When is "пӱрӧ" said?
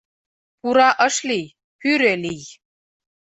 1.79-2.13